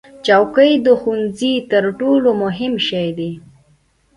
[0.25, 3.31] چوکۍ د ښوونځي تر ټولو مهم شی دی.